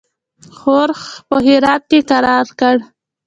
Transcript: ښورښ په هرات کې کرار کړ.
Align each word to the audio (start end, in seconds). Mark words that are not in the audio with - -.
ښورښ 0.57 1.01
په 1.27 1.35
هرات 1.45 1.83
کې 1.89 1.99
کرار 2.09 2.47
کړ. 2.59 2.75